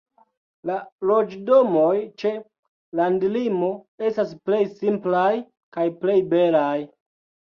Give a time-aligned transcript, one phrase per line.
[0.67, 0.75] La
[1.09, 1.91] loĝdomoj
[2.23, 2.31] ĉe
[3.01, 3.69] landlimo
[4.09, 5.29] estas plej simplaj
[5.77, 6.79] kaj plej belaj.